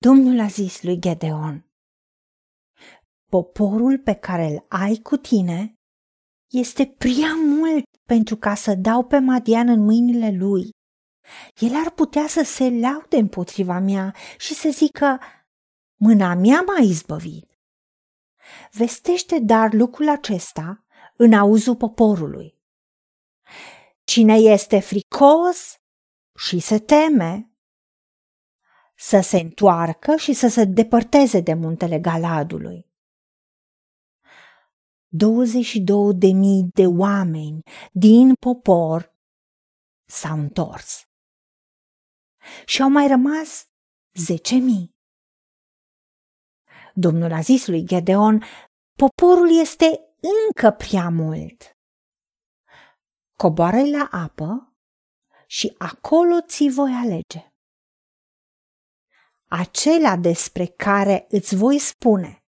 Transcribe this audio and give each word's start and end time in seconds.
Domnul 0.00 0.40
a 0.40 0.46
zis 0.46 0.82
lui 0.82 0.98
Gedeon, 0.98 1.66
poporul 3.30 3.98
pe 3.98 4.14
care 4.14 4.46
îl 4.46 4.64
ai 4.68 4.96
cu 4.96 5.16
tine 5.16 5.74
este 6.50 6.86
prea 6.86 7.34
mult 7.34 7.84
pentru 8.06 8.36
ca 8.36 8.54
să 8.54 8.74
dau 8.74 9.04
pe 9.04 9.18
Madian 9.18 9.68
în 9.68 9.80
mâinile 9.80 10.30
lui. 10.30 10.70
El 11.60 11.74
ar 11.84 11.90
putea 11.90 12.26
să 12.26 12.42
se 12.42 12.70
laude 12.70 13.16
împotriva 13.16 13.78
mea 13.78 14.14
și 14.38 14.54
să 14.54 14.68
zică, 14.68 15.20
mâna 16.00 16.34
mea 16.34 16.60
m-a 16.60 16.78
izbăvit. 16.78 17.58
Vestește 18.72 19.38
dar 19.38 19.72
lucrul 19.72 20.08
acesta 20.08 20.84
în 21.16 21.32
auzul 21.32 21.76
poporului. 21.76 22.58
Cine 24.04 24.34
este 24.34 24.80
fricos 24.80 25.74
și 26.38 26.58
se 26.58 26.78
teme, 26.78 27.47
să 28.98 29.20
se 29.20 29.36
întoarcă 29.36 30.16
și 30.16 30.32
să 30.32 30.48
se 30.48 30.64
depărteze 30.64 31.40
de 31.40 31.54
muntele 31.54 31.98
Galadului. 31.98 32.86
22 35.08 36.14
de 36.14 36.26
mii 36.26 36.68
de 36.72 36.86
oameni 36.86 37.62
din 37.92 38.34
popor 38.34 39.14
s-au 40.08 40.38
întors. 40.38 41.02
Și 42.64 42.82
au 42.82 42.90
mai 42.90 43.06
rămas 43.08 43.66
zece 44.14 44.54
mii. 44.54 44.96
Domnul 46.94 47.32
a 47.32 47.40
zis 47.40 47.66
lui 47.66 47.84
Gedeon, 47.84 48.42
poporul 48.98 49.60
este 49.60 50.00
încă 50.46 50.70
prea 50.70 51.08
mult. 51.08 51.76
coboară 53.36 53.80
la 53.80 54.08
apă 54.10 54.72
și 55.46 55.74
acolo 55.78 56.40
ți 56.46 56.68
voi 56.68 56.92
alege. 56.92 57.52
Acela 59.50 60.16
despre 60.16 60.66
care 60.66 61.26
îți 61.28 61.56
voi 61.56 61.78
spune, 61.78 62.44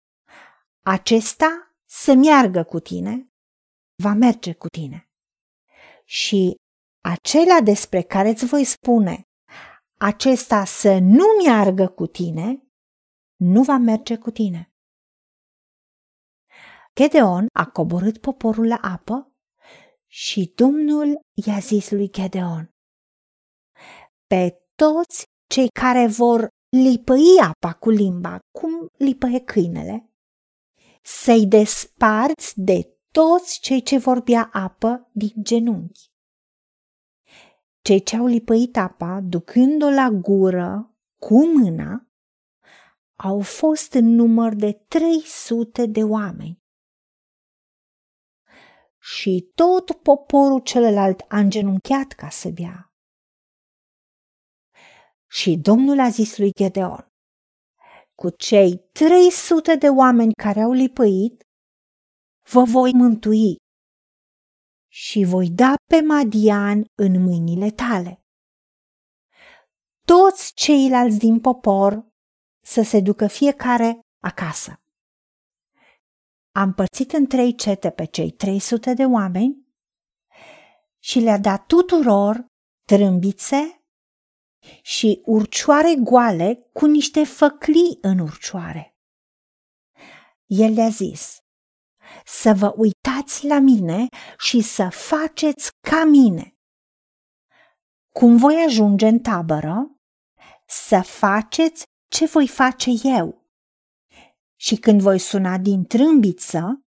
acesta 0.85 1.77
să 1.85 2.15
meargă 2.15 2.65
cu 2.65 2.81
tine, 2.81 3.33
va 4.03 4.13
merge 4.13 4.53
cu 4.55 4.67
tine. 4.69 5.11
Și 6.05 6.55
acela 7.01 7.61
despre 7.61 8.03
care 8.03 8.29
îți 8.29 8.47
voi 8.47 8.65
spune, 8.65 9.23
acesta 9.99 10.65
să 10.65 10.99
nu 10.99 11.25
meargă 11.45 11.89
cu 11.89 12.07
tine, 12.07 12.63
nu 13.37 13.63
va 13.63 13.77
merge 13.77 14.17
cu 14.17 14.31
tine. 14.31 14.73
Gedeon 16.95 17.47
a 17.53 17.67
coborât 17.67 18.21
poporul 18.21 18.67
la 18.67 18.79
apă 18.83 19.33
și 20.07 20.53
Domnul 20.55 21.21
i-a 21.47 21.59
zis 21.59 21.91
lui 21.91 22.11
Gedeon, 22.11 22.71
pe 24.27 24.59
toți 24.75 25.25
cei 25.51 25.69
care 25.69 26.07
vor 26.07 26.49
lipăi 26.69 27.39
apa 27.41 27.73
cu 27.73 27.91
limba, 27.91 28.39
cum 28.51 28.89
lipăie 28.97 29.41
câinele, 29.41 30.11
să-i 31.03 31.47
desparți 31.47 32.61
de 32.61 32.97
toți 33.11 33.61
cei 33.61 33.83
ce 33.83 33.99
vorbea 33.99 34.49
apă 34.53 35.11
din 35.13 35.33
genunchi. 35.43 36.11
Cei 37.81 38.03
ce 38.03 38.17
au 38.17 38.27
lipăit 38.27 38.77
apa, 38.77 39.21
ducând-o 39.21 39.91
la 39.91 40.09
gură 40.11 40.97
cu 41.19 41.47
mâna, 41.47 42.09
au 43.17 43.41
fost 43.41 43.93
în 43.93 44.15
număr 44.15 44.55
de 44.55 44.73
300 44.73 45.87
de 45.87 46.03
oameni. 46.03 46.63
Și 48.99 49.51
tot 49.55 49.93
poporul 49.93 50.61
celălalt 50.61 51.25
a 51.29 51.39
îngenunchiat 51.39 52.13
ca 52.13 52.29
să 52.29 52.49
bea. 52.49 52.88
Și 55.31 55.57
Domnul 55.57 56.01
a 56.01 56.09
zis 56.09 56.39
lui 56.39 56.53
Gedeon, 56.53 57.09
cu 58.15 58.31
cei 58.31 58.89
300 58.93 59.75
de 59.75 59.89
oameni 59.89 60.33
care 60.33 60.61
au 60.61 60.73
lipăit, 60.73 61.43
vă 62.51 62.63
voi 62.63 62.93
mântui 62.93 63.57
și 64.91 65.25
voi 65.25 65.51
da 65.51 65.75
pe 65.91 66.01
Madian 66.01 66.85
în 66.95 67.23
mâinile 67.23 67.71
tale. 67.71 68.23
Toți 70.05 70.53
ceilalți 70.55 71.19
din 71.19 71.41
popor 71.41 72.07
să 72.65 72.83
se 72.83 73.01
ducă 73.01 73.27
fiecare 73.27 74.01
acasă. 74.23 74.81
Am 76.55 76.73
părțit 76.73 77.13
în 77.13 77.27
trei 77.27 77.55
cete 77.55 77.91
pe 77.91 78.05
cei 78.05 78.31
300 78.31 78.95
de 78.95 79.05
oameni 79.05 79.67
și 80.99 81.19
le-a 81.19 81.39
dat 81.39 81.67
tuturor 81.67 82.47
trâmbițe 82.85 83.78
și 84.83 85.23
urcioare 85.25 85.95
goale 85.99 86.69
cu 86.73 86.87
niște 86.87 87.25
făclii 87.25 87.99
în 88.01 88.19
urcioare. 88.19 88.97
El 90.47 90.73
le-a 90.73 90.89
zis, 90.89 91.39
să 92.25 92.53
vă 92.53 92.75
uitați 92.77 93.47
la 93.47 93.59
mine 93.59 94.07
și 94.39 94.61
să 94.61 94.89
faceți 94.91 95.71
ca 95.81 96.05
mine. 96.05 96.57
Cum 98.15 98.37
voi 98.37 98.65
ajunge 98.67 99.07
în 99.07 99.19
tabără, 99.19 99.97
să 100.67 101.01
faceți 101.01 101.85
ce 102.11 102.27
voi 102.27 102.49
face 102.49 102.91
eu. 103.03 103.47
Și 104.61 104.77
când 104.77 105.01
voi 105.01 105.19
suna 105.19 105.59
din 105.59 105.85
trâmbiță, 105.85 106.81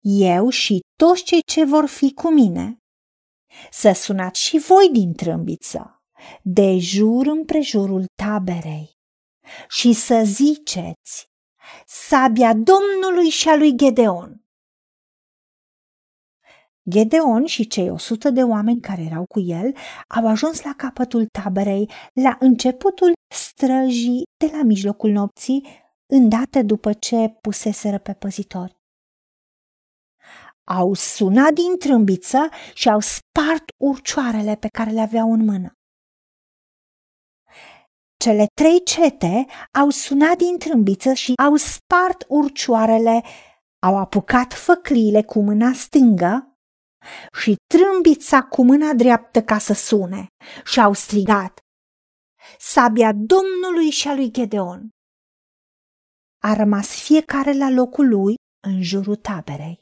eu 0.00 0.48
și 0.48 0.80
toți 0.98 1.22
cei 1.22 1.42
ce 1.42 1.64
vor 1.64 1.86
fi 1.86 2.12
cu 2.12 2.32
mine, 2.32 2.76
să 3.70 3.92
sunați 3.92 4.40
și 4.40 4.58
voi 4.58 4.88
din 4.92 5.12
trâmbiță 5.12 5.97
de 6.42 6.78
jur 6.78 7.26
împrejurul 7.26 8.04
taberei 8.22 8.96
și 9.68 9.92
să 9.92 10.22
ziceți, 10.24 11.26
sabia 11.86 12.52
Domnului 12.54 13.28
și 13.28 13.48
a 13.48 13.56
lui 13.56 13.76
Gedeon. 13.76 14.42
Gedeon 16.90 17.46
și 17.46 17.66
cei 17.66 17.90
o 17.90 17.96
sută 17.96 18.30
de 18.30 18.42
oameni 18.42 18.80
care 18.80 19.02
erau 19.02 19.24
cu 19.24 19.40
el 19.40 19.76
au 20.08 20.26
ajuns 20.26 20.62
la 20.62 20.74
capătul 20.76 21.26
taberei 21.26 21.90
la 22.12 22.36
începutul 22.40 23.12
străjii 23.34 24.22
de 24.36 24.50
la 24.56 24.62
mijlocul 24.62 25.10
nopții, 25.10 25.66
îndată 26.06 26.62
după 26.62 26.92
ce 26.92 27.28
puseseră 27.40 27.98
pe 27.98 28.12
păzitori. 28.12 28.76
Au 30.64 30.94
sunat 30.94 31.52
din 31.52 31.78
trâmbiță 31.78 32.48
și 32.74 32.88
au 32.88 33.00
spart 33.00 33.64
urcioarele 33.76 34.54
pe 34.54 34.68
care 34.68 34.90
le 34.90 35.00
aveau 35.00 35.32
în 35.32 35.44
mână. 35.44 35.77
Cele 38.24 38.46
trei 38.54 38.82
cete 38.84 39.46
au 39.72 39.90
sunat 39.90 40.36
din 40.36 40.58
trâmbiță 40.58 41.12
și 41.12 41.32
au 41.44 41.56
spart 41.56 42.24
urcioarele, 42.28 43.22
au 43.86 43.96
apucat 43.96 44.52
făcliile 44.52 45.22
cu 45.22 45.40
mâna 45.40 45.72
stângă 45.72 46.52
și 47.40 47.56
trâmbița 47.74 48.42
cu 48.42 48.64
mâna 48.64 48.92
dreaptă 48.92 49.42
ca 49.42 49.58
să 49.58 49.72
sune 49.72 50.26
și 50.64 50.80
au 50.80 50.92
strigat 50.92 51.58
Sabia 52.58 53.12
Domnului 53.12 53.90
și 53.90 54.08
a 54.08 54.14
lui 54.14 54.30
Gedeon. 54.30 54.88
A 56.44 56.54
rămas 56.54 57.02
fiecare 57.02 57.52
la 57.52 57.70
locul 57.70 58.08
lui 58.08 58.34
în 58.66 58.82
jurul 58.82 59.16
taberei. 59.16 59.80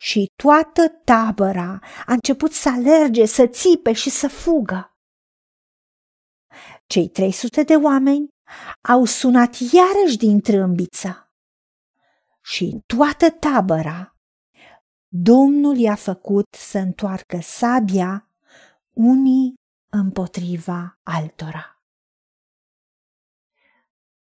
Și 0.00 0.26
toată 0.42 0.88
tabăra 0.88 1.80
a 2.06 2.12
început 2.12 2.52
să 2.52 2.68
alerge, 2.68 3.24
să 3.24 3.46
țipe 3.46 3.92
și 3.92 4.10
să 4.10 4.28
fugă. 4.28 4.92
Cei 6.88 7.08
300 7.08 7.62
de 7.62 7.74
oameni 7.74 8.28
au 8.88 9.04
sunat 9.04 9.54
iarăși 9.54 10.16
din 10.16 10.40
trâmbiță 10.40 11.32
și 12.42 12.64
în 12.64 12.80
toată 12.86 13.30
tabăra 13.30 14.12
Domnul 15.08 15.76
i-a 15.76 15.94
făcut 15.94 16.46
să 16.54 16.78
întoarcă 16.78 17.38
sabia 17.40 18.30
unii 18.92 19.54
împotriva 19.90 20.98
altora. 21.02 21.82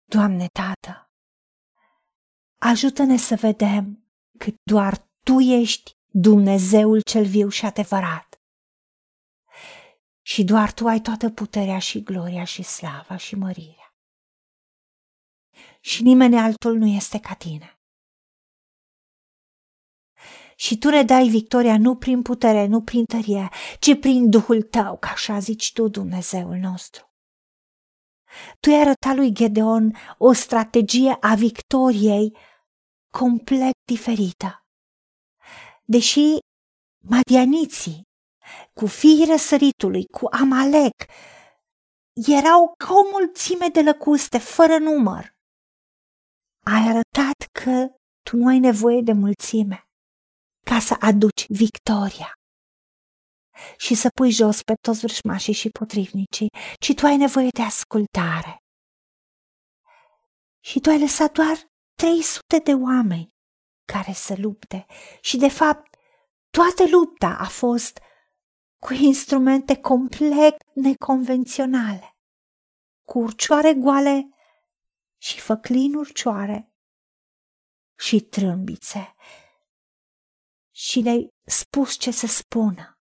Doamne 0.04 0.46
Tată, 0.52 1.10
ajută-ne 2.58 3.16
să 3.16 3.34
vedem 3.34 4.06
că 4.38 4.50
doar 4.62 5.08
Tu 5.22 5.40
ești 5.40 5.92
Dumnezeul 6.12 7.00
cel 7.00 7.24
viu 7.24 7.48
și 7.48 7.64
adevărat 7.64 8.35
și 10.26 10.44
doar 10.44 10.72
tu 10.72 10.86
ai 10.86 11.00
toată 11.00 11.30
puterea 11.30 11.78
și 11.78 12.02
gloria 12.02 12.44
și 12.44 12.62
slava 12.62 13.16
și 13.16 13.34
mărirea. 13.34 13.94
Și 15.80 16.02
nimeni 16.02 16.38
altul 16.38 16.76
nu 16.76 16.86
este 16.86 17.20
ca 17.20 17.34
tine. 17.34 17.78
Și 20.56 20.78
tu 20.78 20.88
ne 20.88 21.02
dai 21.02 21.28
victoria 21.28 21.78
nu 21.78 21.96
prin 21.96 22.22
putere, 22.22 22.66
nu 22.66 22.82
prin 22.82 23.04
tărie, 23.04 23.48
ci 23.78 23.98
prin 24.00 24.30
Duhul 24.30 24.62
tău, 24.62 24.98
ca 24.98 25.10
așa 25.10 25.38
zici 25.38 25.72
tu, 25.72 25.88
Dumnezeul 25.88 26.56
nostru. 26.56 27.14
Tu 28.60 28.70
ai 28.70 28.80
arătat 28.80 29.14
lui 29.14 29.32
Gedeon 29.32 29.96
o 30.18 30.32
strategie 30.32 31.16
a 31.20 31.34
victoriei 31.34 32.36
complet 33.12 33.74
diferită. 33.84 34.66
Deși 35.84 36.38
madianiții 37.04 38.05
cu 38.74 38.86
fiii 38.86 39.26
răsăritului, 39.26 40.04
cu 40.04 40.26
Amalek, 40.30 41.04
erau 42.12 42.74
ca 42.76 42.94
o 42.94 43.08
mulțime 43.10 43.68
de 43.68 43.82
lăcuste, 43.82 44.38
fără 44.38 44.78
număr. 44.78 45.34
Ai 46.64 46.82
arătat 46.88 47.48
că 47.52 47.86
tu 48.22 48.36
nu 48.36 48.46
ai 48.46 48.58
nevoie 48.58 49.00
de 49.00 49.12
mulțime 49.12 49.88
ca 50.70 50.78
să 50.78 50.96
aduci 51.00 51.46
victoria 51.48 52.32
și 53.76 53.94
să 53.94 54.08
pui 54.14 54.30
jos 54.30 54.62
pe 54.62 54.74
toți 54.80 54.98
vrășmașii 54.98 55.52
și 55.52 55.68
potrivnicii, 55.68 56.48
ci 56.80 56.94
tu 56.94 57.06
ai 57.06 57.16
nevoie 57.16 57.48
de 57.48 57.62
ascultare. 57.62 58.56
Și 60.64 60.80
tu 60.80 60.90
ai 60.90 61.00
lăsat 61.00 61.32
doar 61.32 61.56
300 61.94 62.58
de 62.58 62.72
oameni 62.74 63.28
care 63.92 64.12
să 64.12 64.34
lupte 64.38 64.86
și, 65.20 65.36
de 65.36 65.48
fapt, 65.48 65.96
toată 66.50 66.88
lupta 66.90 67.36
a 67.40 67.48
fost 67.48 67.98
cu 68.78 68.92
instrumente 68.92 69.76
complet 69.76 70.56
neconvenționale, 70.74 72.16
cu 73.06 73.18
urcioare 73.18 73.74
goale 73.74 74.28
și 75.16 75.40
făclin 75.40 75.94
urcioare 75.94 76.72
și 77.98 78.20
trâmbițe. 78.20 79.14
Și 80.74 81.00
le-ai 81.00 81.28
spus 81.44 81.96
ce 81.98 82.10
să 82.10 82.26
spună. 82.26 82.98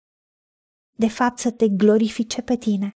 De 0.91 1.07
fapt, 1.07 1.37
să 1.37 1.51
te 1.51 1.67
glorifice 1.69 2.41
pe 2.41 2.57
tine, 2.57 2.91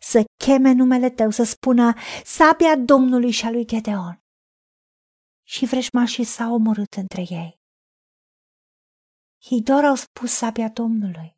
să 0.00 0.24
cheme 0.44 0.72
numele 0.72 1.10
tău, 1.10 1.30
să 1.30 1.42
spună 1.42 1.94
sabia 2.24 2.76
Domnului 2.76 3.30
și 3.30 3.44
a 3.44 3.50
lui 3.50 3.66
Gedeon. 3.66 4.22
Și 5.42 5.66
vrăjmașii 5.66 6.24
s-au 6.24 6.54
omorât 6.54 6.92
între 6.94 7.20
ei. 7.20 7.60
Ei 9.50 9.62
doar 9.62 9.84
au 9.84 9.94
spus 9.94 10.32
sabia 10.32 10.68
Domnului, 10.68 11.36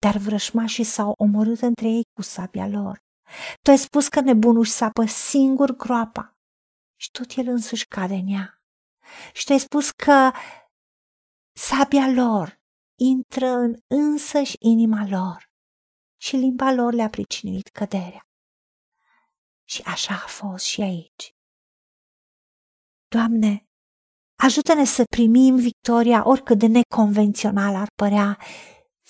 dar 0.00 0.16
vrăjmașii 0.16 0.84
s-au 0.84 1.14
omorât 1.18 1.60
între 1.60 1.88
ei 1.88 2.02
cu 2.12 2.22
sabia 2.22 2.66
lor. 2.66 2.98
Tu 3.62 3.70
ai 3.70 3.78
spus 3.78 4.08
că 4.08 4.20
nebunul 4.20 4.60
își 4.60 4.70
sapă 4.70 5.04
singur 5.04 5.76
groapa 5.76 6.38
și 6.96 7.10
tot 7.10 7.30
el 7.36 7.48
însuși 7.48 7.86
cade 7.86 8.14
în 8.14 8.26
ea. 8.28 8.62
Și 9.32 9.44
tu 9.44 9.52
ai 9.52 9.58
spus 9.58 9.90
că 9.90 10.30
sabia 11.56 12.08
lor 12.08 12.60
intră 12.98 13.46
în 13.46 13.76
însăși 13.86 14.56
inima 14.58 15.06
lor 15.08 15.50
și 16.20 16.36
limba 16.36 16.72
lor 16.72 16.92
le-a 16.92 17.08
pricinuit 17.08 17.68
căderea. 17.68 18.28
Și 19.64 19.82
așa 19.84 20.14
a 20.14 20.26
fost 20.26 20.64
și 20.64 20.80
aici. 20.80 21.34
Doamne, 23.08 23.68
ajută-ne 24.38 24.84
să 24.84 25.04
primim 25.10 25.56
victoria 25.56 26.28
oricât 26.28 26.58
de 26.58 26.66
neconvențional 26.66 27.74
ar 27.74 27.88
părea, 27.94 28.38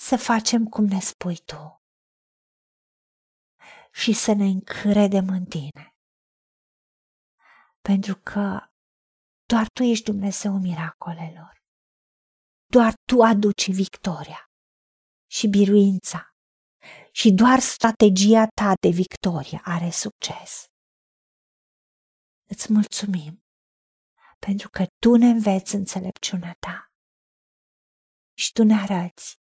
să 0.00 0.17
facem 0.17 0.64
cum 0.64 0.85
ne 0.85 1.00
spui 1.00 1.37
Tu 1.37 1.82
și 3.93 4.12
să 4.12 4.32
ne 4.32 4.44
încredem 4.44 5.29
în 5.29 5.44
Tine. 5.44 5.97
Pentru 7.81 8.14
că 8.17 8.70
doar 9.47 9.69
Tu 9.69 9.82
ești 9.82 10.05
Dumnezeu 10.05 10.58
miracolelor. 10.58 11.62
Doar 12.67 12.93
Tu 13.05 13.23
aduci 13.23 13.70
victoria 13.70 14.50
și 15.31 15.49
biruința 15.49 16.35
și 17.12 17.31
doar 17.32 17.58
strategia 17.58 18.47
Ta 18.47 18.73
de 18.81 18.88
victorie 18.88 19.61
are 19.64 19.91
succes. 19.91 20.67
Îți 22.49 22.73
mulțumim 22.73 23.44
pentru 24.38 24.69
că 24.70 24.85
Tu 24.99 25.17
ne 25.17 25.26
înveți 25.26 25.75
înțelepciunea 25.75 26.55
Ta 26.58 26.93
și 28.38 28.52
Tu 28.52 28.64
ne 28.64 28.75
arăți 28.75 29.39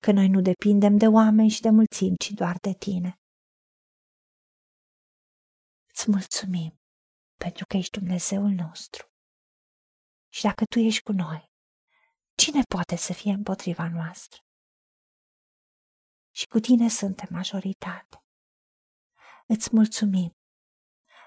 că 0.00 0.12
noi 0.12 0.28
nu 0.28 0.40
depindem 0.40 0.96
de 0.96 1.06
oameni 1.06 1.48
și 1.48 1.60
de 1.60 1.70
mulțimi, 1.70 2.16
ci 2.16 2.30
doar 2.30 2.56
de 2.58 2.72
Tine. 2.72 3.20
Îți 5.88 6.10
mulțumim 6.10 6.80
pentru 7.36 7.64
că 7.66 7.76
ești 7.76 7.98
Dumnezeul 7.98 8.50
nostru. 8.50 9.10
Și 10.28 10.42
dacă 10.42 10.64
Tu 10.64 10.78
ești 10.78 11.02
cu 11.02 11.12
noi, 11.12 11.50
cine 12.34 12.62
poate 12.74 12.96
să 12.96 13.12
fie 13.12 13.32
împotriva 13.32 13.88
noastră? 13.88 14.40
Și 16.34 16.46
cu 16.46 16.58
Tine 16.58 16.88
suntem 16.88 17.28
majoritate. 17.30 18.24
Îți 19.46 19.68
mulțumim 19.72 20.30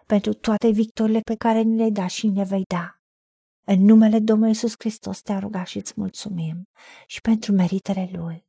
pentru 0.05 0.33
toate 0.33 0.69
victorile 0.69 1.19
pe 1.19 1.35
care 1.35 1.61
ni 1.61 1.75
le-ai 1.75 1.91
dat 1.91 2.09
și 2.09 2.27
ni 2.27 2.35
le 2.35 2.43
vei 2.43 2.63
da. 2.63 3.01
În 3.65 3.83
numele 3.83 4.19
Domnului 4.19 4.53
Iisus 4.53 4.73
Hristos 4.77 5.21
te-a 5.21 5.39
rugat 5.39 5.67
și 5.67 5.77
îți 5.77 5.93
mulțumim 5.95 6.69
și 7.07 7.21
pentru 7.21 7.51
meritele 7.51 8.09
Lui. 8.11 8.48